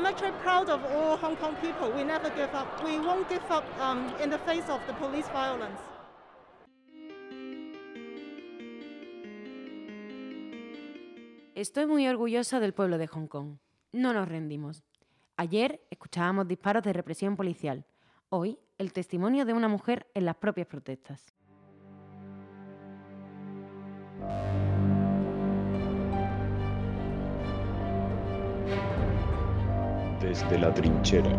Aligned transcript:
I'm 0.00 0.06
actually 0.06 0.32
proud 0.42 0.70
of 0.70 0.82
all 0.94 1.18
Hong 1.18 1.36
Kong 1.36 1.54
people. 1.60 1.92
We 1.94 2.04
never 2.04 2.30
give 2.30 2.54
up. 2.54 2.82
We 2.82 2.98
won't 2.98 3.28
give 3.28 3.44
up 3.50 3.64
um, 3.78 4.10
in 4.22 4.30
the 4.30 4.38
face 4.38 4.66
of 4.70 4.80
the 4.86 4.94
police 4.94 5.28
violence. 5.30 5.78
Estoy 11.54 11.84
muy 11.84 12.08
orgullosa 12.08 12.60
del 12.60 12.72
pueblo 12.72 12.96
de 12.96 13.08
Hong 13.08 13.26
Kong. 13.26 13.58
No 13.92 14.14
nos 14.14 14.26
rendimos. 14.26 14.84
Ayer 15.36 15.82
escuchábamos 15.90 16.48
disparos 16.48 16.82
de 16.82 16.94
represión 16.94 17.36
policial. 17.36 17.84
Hoy, 18.30 18.58
el 18.78 18.94
testimonio 18.94 19.44
de 19.44 19.52
una 19.52 19.68
mujer 19.68 20.06
en 20.14 20.24
las 20.24 20.36
propias 20.36 20.66
protestas. 20.66 21.26
Desde 30.20 30.58
la 30.58 30.74
trinchera. 30.74 31.30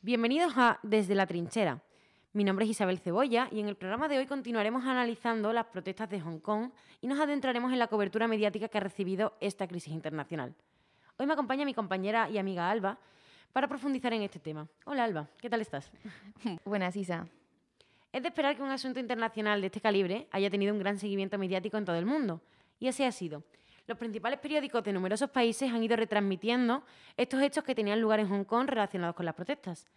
Bienvenidos 0.00 0.54
a 0.56 0.80
Desde 0.82 1.14
la 1.14 1.24
trinchera. 1.24 1.80
Mi 2.32 2.42
nombre 2.42 2.64
es 2.64 2.72
Isabel 2.72 2.98
Cebolla 2.98 3.48
y 3.52 3.60
en 3.60 3.68
el 3.68 3.76
programa 3.76 4.08
de 4.08 4.18
hoy 4.18 4.26
continuaremos 4.26 4.84
analizando 4.84 5.52
las 5.52 5.66
protestas 5.66 6.10
de 6.10 6.20
Hong 6.20 6.40
Kong 6.40 6.72
y 7.00 7.06
nos 7.06 7.20
adentraremos 7.20 7.72
en 7.72 7.78
la 7.78 7.86
cobertura 7.86 8.26
mediática 8.26 8.66
que 8.66 8.78
ha 8.78 8.80
recibido 8.80 9.36
esta 9.40 9.68
crisis 9.68 9.94
internacional. 9.94 10.52
Hoy 11.16 11.26
me 11.26 11.34
acompaña 11.34 11.64
mi 11.64 11.74
compañera 11.74 12.28
y 12.28 12.38
amiga 12.38 12.68
Alba 12.68 12.98
para 13.52 13.68
profundizar 13.68 14.12
en 14.12 14.22
este 14.22 14.40
tema. 14.40 14.66
Hola 14.84 15.04
Alba, 15.04 15.28
¿qué 15.40 15.48
tal 15.48 15.60
estás? 15.60 15.92
Buenas, 16.64 16.96
Isa. 16.96 17.28
Es 18.12 18.22
de 18.22 18.28
esperar 18.28 18.56
que 18.56 18.62
un 18.62 18.70
asunto 18.70 18.98
internacional 18.98 19.60
de 19.60 19.68
este 19.68 19.80
calibre 19.80 20.26
haya 20.32 20.50
tenido 20.50 20.74
un 20.74 20.80
gran 20.80 20.98
seguimiento 20.98 21.38
mediático 21.38 21.76
en 21.78 21.84
todo 21.84 21.96
el 21.96 22.04
mundo. 22.04 22.42
Y 22.80 22.88
así 22.88 23.04
ha 23.04 23.12
sido. 23.12 23.44
Los 23.88 23.96
principales 23.96 24.38
periódicos 24.38 24.84
de 24.84 24.92
numerosos 24.92 25.30
países 25.30 25.72
han 25.72 25.82
ido 25.82 25.96
retransmitiendo 25.96 26.84
estos 27.16 27.40
hechos 27.40 27.64
que 27.64 27.74
tenían 27.74 27.98
lugar 27.98 28.20
en 28.20 28.28
Hong 28.28 28.44
Kong 28.44 28.68
relacionados 28.68 29.16
con 29.16 29.24
las 29.24 29.34
protestas. 29.34 29.88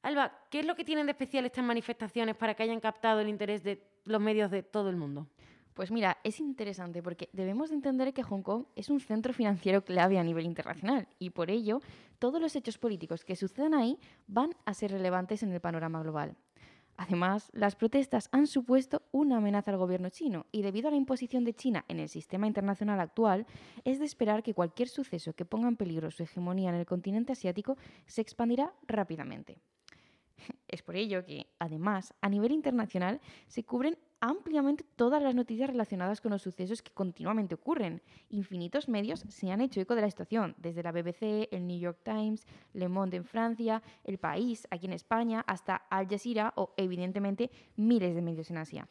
Alba, 0.00 0.32
¿qué 0.50 0.60
es 0.60 0.66
lo 0.66 0.74
que 0.74 0.86
tienen 0.86 1.04
de 1.04 1.12
especial 1.12 1.44
estas 1.44 1.62
manifestaciones 1.62 2.34
para 2.34 2.54
que 2.54 2.62
hayan 2.62 2.80
captado 2.80 3.20
el 3.20 3.28
interés 3.28 3.62
de 3.62 3.86
los 4.04 4.22
medios 4.22 4.50
de 4.50 4.62
todo 4.62 4.88
el 4.88 4.96
mundo? 4.96 5.26
Pues 5.74 5.90
mira, 5.90 6.16
es 6.24 6.40
interesante 6.40 7.02
porque 7.02 7.28
debemos 7.34 7.68
de 7.68 7.76
entender 7.76 8.14
que 8.14 8.22
Hong 8.22 8.40
Kong 8.40 8.64
es 8.74 8.88
un 8.88 9.00
centro 9.00 9.34
financiero 9.34 9.84
clave 9.84 10.18
a 10.18 10.24
nivel 10.24 10.46
internacional 10.46 11.06
y 11.18 11.28
por 11.28 11.50
ello 11.50 11.82
todos 12.18 12.40
los 12.40 12.56
hechos 12.56 12.78
políticos 12.78 13.22
que 13.22 13.36
sucedan 13.36 13.74
ahí 13.74 13.98
van 14.26 14.54
a 14.64 14.72
ser 14.72 14.92
relevantes 14.92 15.42
en 15.42 15.52
el 15.52 15.60
panorama 15.60 16.00
global. 16.02 16.34
Además, 16.96 17.50
las 17.52 17.76
protestas 17.76 18.28
han 18.32 18.46
supuesto 18.46 19.02
una 19.12 19.36
amenaza 19.36 19.70
al 19.70 19.76
gobierno 19.76 20.08
chino 20.08 20.46
y 20.50 20.62
debido 20.62 20.88
a 20.88 20.90
la 20.90 20.96
imposición 20.96 21.44
de 21.44 21.54
China 21.54 21.84
en 21.88 22.00
el 22.00 22.08
sistema 22.08 22.46
internacional 22.46 23.00
actual, 23.00 23.46
es 23.84 23.98
de 23.98 24.06
esperar 24.06 24.42
que 24.42 24.54
cualquier 24.54 24.88
suceso 24.88 25.34
que 25.34 25.44
ponga 25.44 25.68
en 25.68 25.76
peligro 25.76 26.10
su 26.10 26.22
hegemonía 26.22 26.70
en 26.70 26.76
el 26.76 26.86
continente 26.86 27.32
asiático 27.32 27.76
se 28.06 28.22
expandirá 28.22 28.72
rápidamente. 28.86 29.58
Es 30.68 30.82
por 30.82 30.96
ello 30.96 31.24
que, 31.24 31.46
además, 31.58 32.14
a 32.20 32.28
nivel 32.28 32.52
internacional 32.52 33.20
se 33.46 33.64
cubren 33.64 33.98
ampliamente 34.20 34.84
todas 34.96 35.22
las 35.22 35.34
noticias 35.34 35.68
relacionadas 35.68 36.20
con 36.20 36.32
los 36.32 36.42
sucesos 36.42 36.82
que 36.82 36.92
continuamente 36.92 37.54
ocurren. 37.54 38.02
Infinitos 38.30 38.88
medios 38.88 39.24
se 39.28 39.50
han 39.50 39.60
hecho 39.60 39.80
eco 39.80 39.94
de 39.94 40.00
la 40.02 40.10
situación, 40.10 40.54
desde 40.58 40.82
la 40.82 40.92
BBC, 40.92 41.48
el 41.50 41.66
New 41.66 41.78
York 41.78 42.00
Times, 42.02 42.46
Le 42.72 42.88
Monde 42.88 43.18
en 43.18 43.24
Francia, 43.24 43.82
El 44.04 44.18
País 44.18 44.66
aquí 44.70 44.86
en 44.86 44.94
España, 44.94 45.44
hasta 45.46 45.76
Al 45.76 46.08
Jazeera 46.08 46.52
o, 46.56 46.72
evidentemente, 46.76 47.50
miles 47.76 48.14
de 48.14 48.22
medios 48.22 48.50
en 48.50 48.58
Asia. 48.58 48.88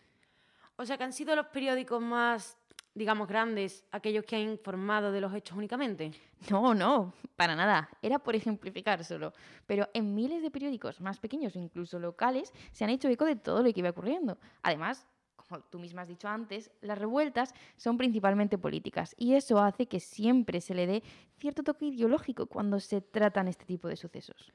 O 0.77 0.85
sea, 0.85 0.97
que 0.97 1.03
han 1.03 1.13
sido 1.13 1.35
los 1.35 1.47
periódicos 1.47 2.01
más 2.01 2.57
digamos, 2.95 3.27
grandes, 3.27 3.85
aquellos 3.91 4.23
que 4.23 4.37
han 4.37 4.43
informado 4.43 5.11
de 5.11 5.21
los 5.21 5.33
hechos 5.35 5.57
únicamente? 5.57 6.11
No, 6.49 6.73
no, 6.73 7.13
para 7.35 7.55
nada. 7.55 7.89
Era 8.01 8.19
por 8.19 8.35
ejemplificar 8.35 9.03
solo. 9.03 9.33
Pero 9.67 9.89
en 9.93 10.15
miles 10.15 10.41
de 10.41 10.49
periódicos 10.51 11.01
más 11.01 11.19
pequeños 11.19 11.55
incluso 11.55 11.99
locales 11.99 12.53
se 12.71 12.83
han 12.83 12.89
hecho 12.89 13.09
eco 13.09 13.25
de 13.25 13.35
todo 13.35 13.61
lo 13.61 13.73
que 13.73 13.79
iba 13.81 13.89
ocurriendo. 13.89 14.37
Además, 14.63 15.05
como 15.35 15.61
tú 15.61 15.79
misma 15.79 16.03
has 16.03 16.07
dicho 16.07 16.27
antes, 16.27 16.71
las 16.81 16.97
revueltas 16.97 17.53
son 17.75 17.97
principalmente 17.97 18.57
políticas 18.57 19.13
y 19.17 19.33
eso 19.33 19.59
hace 19.59 19.87
que 19.87 19.99
siempre 19.99 20.61
se 20.61 20.73
le 20.73 20.87
dé 20.87 21.03
cierto 21.37 21.63
toque 21.63 21.85
ideológico 21.85 22.47
cuando 22.47 22.79
se 22.79 23.01
tratan 23.01 23.47
este 23.47 23.65
tipo 23.65 23.87
de 23.87 23.95
sucesos. 23.95 24.53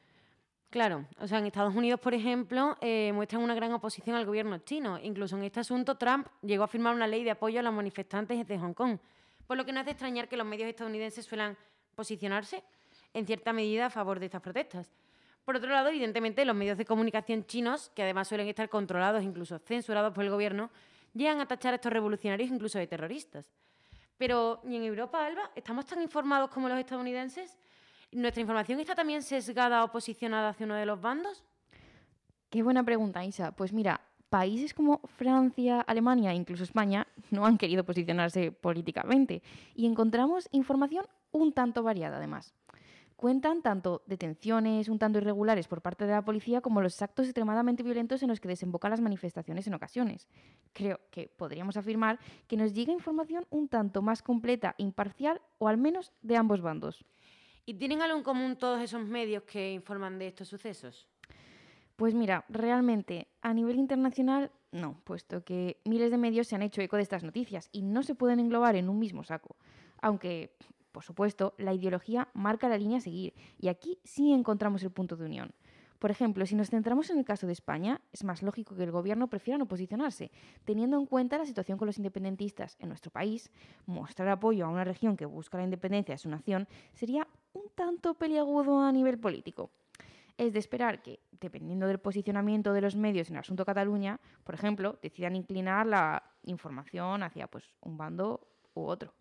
Claro, 0.70 1.04
o 1.18 1.26
sea, 1.26 1.38
en 1.38 1.46
Estados 1.46 1.74
Unidos, 1.74 1.98
por 1.98 2.14
ejemplo, 2.14 2.76
eh, 2.80 3.10
muestran 3.12 3.42
una 3.42 3.56
gran 3.56 3.72
oposición 3.72 4.14
al 4.14 4.24
gobierno 4.24 4.58
chino. 4.58 5.00
Incluso 5.02 5.36
en 5.36 5.42
este 5.42 5.58
asunto, 5.58 5.96
Trump 5.96 6.28
llegó 6.42 6.62
a 6.62 6.68
firmar 6.68 6.94
una 6.94 7.08
ley 7.08 7.24
de 7.24 7.32
apoyo 7.32 7.58
a 7.58 7.62
los 7.64 7.74
manifestantes 7.74 8.46
de 8.46 8.56
Hong 8.56 8.72
Kong. 8.72 8.96
Por 9.48 9.56
lo 9.56 9.66
que 9.66 9.72
no 9.72 9.80
es 9.80 9.86
de 9.86 9.92
extrañar 9.92 10.28
que 10.28 10.36
los 10.36 10.46
medios 10.46 10.68
estadounidenses 10.68 11.26
suelan 11.26 11.56
posicionarse 11.96 12.62
en 13.12 13.26
cierta 13.26 13.52
medida 13.52 13.86
a 13.86 13.90
favor 13.90 14.20
de 14.20 14.26
estas 14.26 14.40
protestas. 14.40 14.92
Por 15.44 15.56
otro 15.56 15.70
lado, 15.70 15.88
evidentemente, 15.88 16.44
los 16.44 16.54
medios 16.54 16.78
de 16.78 16.84
comunicación 16.84 17.44
chinos, 17.46 17.90
que 17.92 18.04
además 18.04 18.28
suelen 18.28 18.46
estar 18.46 18.68
controlados, 18.68 19.24
incluso 19.24 19.58
censurados 19.58 20.14
por 20.14 20.22
el 20.22 20.30
gobierno, 20.30 20.70
llegan 21.14 21.40
a 21.40 21.46
tachar 21.46 21.72
a 21.72 21.76
estos 21.76 21.92
revolucionarios 21.92 22.48
incluso 22.48 22.78
de 22.78 22.86
terroristas. 22.86 23.44
Pero, 24.16 24.60
¿y 24.64 24.76
en 24.76 24.84
Europa, 24.84 25.26
Alba? 25.26 25.50
¿Estamos 25.56 25.84
tan 25.84 26.00
informados 26.00 26.48
como 26.50 26.68
los 26.68 26.78
estadounidenses? 26.78 27.58
¿Nuestra 28.12 28.40
información 28.40 28.80
está 28.80 28.96
también 28.96 29.22
sesgada 29.22 29.84
o 29.84 29.92
posicionada 29.92 30.48
hacia 30.48 30.66
uno 30.66 30.74
de 30.74 30.84
los 30.84 31.00
bandos? 31.00 31.44
Qué 32.48 32.64
buena 32.64 32.82
pregunta, 32.82 33.24
Isa. 33.24 33.52
Pues 33.52 33.72
mira, 33.72 34.00
países 34.28 34.74
como 34.74 35.00
Francia, 35.16 35.80
Alemania 35.82 36.32
e 36.32 36.34
incluso 36.34 36.64
España 36.64 37.06
no 37.30 37.46
han 37.46 37.56
querido 37.56 37.84
posicionarse 37.84 38.50
políticamente 38.50 39.42
y 39.76 39.86
encontramos 39.86 40.48
información 40.50 41.06
un 41.30 41.52
tanto 41.52 41.84
variada 41.84 42.16
además. 42.16 42.52
Cuentan 43.14 43.62
tanto 43.62 44.02
detenciones 44.06 44.88
un 44.88 44.98
tanto 44.98 45.18
irregulares 45.18 45.68
por 45.68 45.82
parte 45.82 46.06
de 46.06 46.12
la 46.12 46.24
policía 46.24 46.62
como 46.62 46.80
los 46.80 47.02
actos 47.02 47.26
extremadamente 47.26 47.82
violentos 47.82 48.22
en 48.22 48.30
los 48.30 48.40
que 48.40 48.48
desembocan 48.48 48.90
las 48.90 49.02
manifestaciones 49.02 49.66
en 49.66 49.74
ocasiones. 49.74 50.26
Creo 50.72 50.98
que 51.10 51.28
podríamos 51.28 51.76
afirmar 51.76 52.18
que 52.48 52.56
nos 52.56 52.72
llega 52.72 52.92
información 52.92 53.46
un 53.50 53.68
tanto 53.68 54.00
más 54.02 54.22
completa, 54.22 54.74
imparcial 54.78 55.42
o 55.58 55.68
al 55.68 55.76
menos 55.76 56.12
de 56.22 56.38
ambos 56.38 56.62
bandos. 56.62 57.04
¿Y 57.70 57.74
tienen 57.74 58.02
algo 58.02 58.18
en 58.18 58.24
común 58.24 58.56
todos 58.56 58.80
esos 58.82 59.06
medios 59.06 59.44
que 59.44 59.70
informan 59.70 60.18
de 60.18 60.26
estos 60.26 60.48
sucesos? 60.48 61.06
Pues 61.94 62.16
mira, 62.16 62.44
realmente 62.48 63.28
a 63.42 63.54
nivel 63.54 63.78
internacional 63.78 64.50
no, 64.72 65.00
puesto 65.04 65.44
que 65.44 65.80
miles 65.84 66.10
de 66.10 66.18
medios 66.18 66.48
se 66.48 66.56
han 66.56 66.62
hecho 66.62 66.82
eco 66.82 66.96
de 66.96 67.04
estas 67.04 67.22
noticias 67.22 67.68
y 67.70 67.82
no 67.82 68.02
se 68.02 68.16
pueden 68.16 68.40
englobar 68.40 68.74
en 68.74 68.88
un 68.88 68.98
mismo 68.98 69.22
saco. 69.22 69.54
Aunque, 70.02 70.56
por 70.90 71.04
supuesto, 71.04 71.54
la 71.58 71.72
ideología 71.72 72.26
marca 72.34 72.68
la 72.68 72.76
línea 72.76 72.98
a 72.98 73.02
seguir 73.02 73.34
y 73.56 73.68
aquí 73.68 74.00
sí 74.02 74.32
encontramos 74.32 74.82
el 74.82 74.90
punto 74.90 75.14
de 75.14 75.26
unión. 75.26 75.54
Por 76.00 76.10
ejemplo, 76.10 76.46
si 76.46 76.56
nos 76.56 76.70
centramos 76.70 77.10
en 77.10 77.18
el 77.18 77.26
caso 77.26 77.46
de 77.46 77.52
España, 77.52 78.00
es 78.10 78.24
más 78.24 78.42
lógico 78.42 78.74
que 78.74 78.82
el 78.82 78.90
gobierno 78.90 79.28
prefiera 79.28 79.58
no 79.58 79.68
posicionarse, 79.68 80.32
teniendo 80.64 80.98
en 80.98 81.04
cuenta 81.04 81.36
la 81.36 81.44
situación 81.44 81.76
con 81.76 81.86
los 81.86 81.98
independentistas 81.98 82.78
en 82.80 82.88
nuestro 82.88 83.12
país. 83.12 83.52
Mostrar 83.84 84.28
apoyo 84.28 84.64
a 84.64 84.70
una 84.70 84.82
región 84.82 85.18
que 85.18 85.26
busca 85.26 85.58
la 85.58 85.64
independencia 85.64 86.14
de 86.14 86.18
su 86.18 86.30
nación 86.30 86.66
sería 86.94 87.28
un 87.60 87.70
tanto 87.74 88.14
peliagudo 88.14 88.80
a 88.80 88.92
nivel 88.92 89.18
político. 89.18 89.70
Es 90.36 90.52
de 90.52 90.58
esperar 90.58 91.02
que, 91.02 91.20
dependiendo 91.40 91.86
del 91.86 91.98
posicionamiento 91.98 92.72
de 92.72 92.80
los 92.80 92.96
medios 92.96 93.28
en 93.28 93.36
el 93.36 93.40
asunto 93.40 93.64
Cataluña, 93.64 94.20
por 94.44 94.54
ejemplo, 94.54 94.98
decidan 95.02 95.36
inclinar 95.36 95.86
la 95.86 96.22
información 96.44 97.22
hacia 97.22 97.46
pues, 97.46 97.64
un 97.80 97.96
bando 97.96 98.40
u 98.74 98.82
otro. 98.82 99.12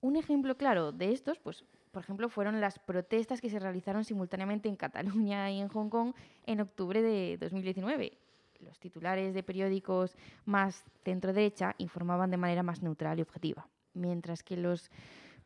Un 0.00 0.16
ejemplo 0.16 0.56
claro 0.56 0.92
de 0.92 1.12
estos, 1.12 1.38
pues 1.38 1.64
por 1.92 2.02
ejemplo, 2.02 2.30
fueron 2.30 2.58
las 2.60 2.78
protestas 2.78 3.42
que 3.42 3.50
se 3.50 3.58
realizaron 3.58 4.04
simultáneamente 4.04 4.68
en 4.68 4.76
Cataluña 4.76 5.50
y 5.50 5.60
en 5.60 5.68
Hong 5.68 5.90
Kong 5.90 6.14
en 6.46 6.60
octubre 6.60 7.02
de 7.02 7.36
2019. 7.38 8.18
Los 8.60 8.78
titulares 8.80 9.34
de 9.34 9.42
periódicos 9.42 10.16
más 10.46 10.84
centro-derecha 11.04 11.74
informaban 11.76 12.30
de 12.30 12.38
manera 12.38 12.62
más 12.62 12.82
neutral 12.82 13.18
y 13.18 13.22
objetiva, 13.22 13.68
mientras 13.92 14.42
que 14.42 14.56
los 14.56 14.90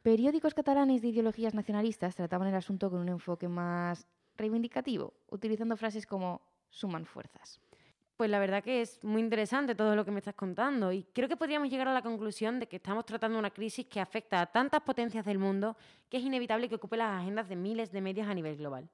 periódicos 0.07 0.55
catalanes 0.55 1.03
de 1.03 1.09
ideologías 1.09 1.53
nacionalistas 1.53 2.15
trataban 2.15 2.47
el 2.47 2.55
asunto 2.55 2.89
con 2.89 3.01
un 3.01 3.09
enfoque 3.09 3.49
más 3.49 4.07
reivindicativo, 4.37 5.13
utilizando 5.31 5.77
frases 5.77 6.07
como 6.07 6.43
suman 6.71 7.05
fuerzas. 7.05 7.61
Pues 8.17 8.31
la 8.31 8.39
verdad 8.39 8.63
que 8.63 8.83
es 8.83 9.03
muy 9.03 9.21
interesante 9.21 9.75
todo 9.75 9.97
lo 9.97 10.05
que 10.05 10.13
me 10.13 10.21
estás 10.21 10.37
contando 10.37 10.93
y 10.93 11.03
creo 11.13 11.29
que 11.29 11.37
podríamos 11.37 11.69
llegar 11.71 11.89
a 11.89 11.93
la 11.93 12.03
conclusión 12.03 12.61
de 12.61 12.69
que 12.69 12.77
estamos 12.77 13.05
tratando 13.05 13.37
una 13.37 13.51
crisis 13.51 13.87
que 13.87 13.99
afecta 13.99 14.41
a 14.41 14.47
tantas 14.47 14.81
potencias 14.83 15.25
del 15.25 15.41
mundo 15.41 15.77
que 16.09 16.19
es 16.19 16.23
inevitable 16.23 16.69
que 16.69 16.77
ocupe 16.77 16.97
las 16.97 17.21
agendas 17.21 17.49
de 17.49 17.57
miles 17.57 17.91
de 17.91 18.01
medios 18.01 18.29
a 18.29 18.35
nivel 18.35 18.57
global. 18.59 18.89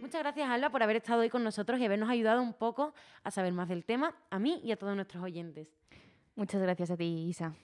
Muchas 0.00 0.22
gracias, 0.22 0.48
Alba, 0.48 0.70
por 0.70 0.84
haber 0.84 0.94
estado 0.94 1.22
hoy 1.22 1.28
con 1.28 1.42
nosotros 1.42 1.80
y 1.80 1.84
habernos 1.86 2.08
ayudado 2.08 2.40
un 2.40 2.54
poco 2.54 2.94
a 3.24 3.32
saber 3.32 3.52
más 3.52 3.68
del 3.68 3.84
tema, 3.84 4.14
a 4.30 4.38
mí 4.38 4.60
y 4.62 4.70
a 4.70 4.76
todos 4.76 4.94
nuestros 4.94 5.24
oyentes. 5.24 5.80
Muchas 6.34 6.60
gracias 6.62 6.90
a 6.90 6.96
ti, 6.96 7.26
Isa. 7.28 7.54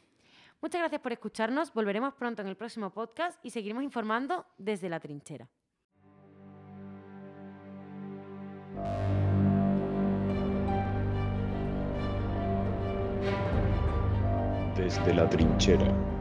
Muchas 0.60 0.80
gracias 0.80 1.00
por 1.00 1.12
escucharnos. 1.12 1.72
Volveremos 1.72 2.14
pronto 2.14 2.42
en 2.42 2.48
el 2.48 2.56
próximo 2.56 2.90
podcast 2.90 3.38
y 3.44 3.50
seguiremos 3.50 3.82
informando 3.82 4.46
desde 4.58 4.88
la 4.88 5.00
trinchera. 5.00 5.48
Desde 14.76 15.14
la 15.14 15.28
trinchera. 15.28 16.15